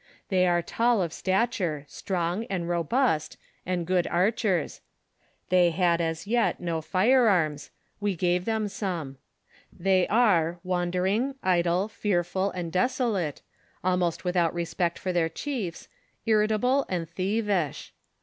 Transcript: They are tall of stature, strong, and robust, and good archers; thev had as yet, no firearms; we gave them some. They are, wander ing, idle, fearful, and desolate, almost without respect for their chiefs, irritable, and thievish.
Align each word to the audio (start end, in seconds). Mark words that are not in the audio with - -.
They 0.29 0.47
are 0.47 0.63
tall 0.63 0.99
of 1.03 1.13
stature, 1.13 1.85
strong, 1.87 2.45
and 2.45 2.67
robust, 2.67 3.37
and 3.67 3.85
good 3.85 4.07
archers; 4.07 4.81
thev 5.51 5.73
had 5.73 6.01
as 6.01 6.25
yet, 6.25 6.59
no 6.59 6.81
firearms; 6.81 7.69
we 7.99 8.15
gave 8.15 8.45
them 8.45 8.67
some. 8.67 9.19
They 9.71 10.07
are, 10.07 10.59
wander 10.63 11.05
ing, 11.05 11.35
idle, 11.43 11.87
fearful, 11.87 12.49
and 12.49 12.71
desolate, 12.71 13.43
almost 13.83 14.25
without 14.25 14.55
respect 14.55 14.97
for 14.97 15.13
their 15.13 15.29
chiefs, 15.29 15.87
irritable, 16.25 16.83
and 16.89 17.07
thievish. 17.07 17.93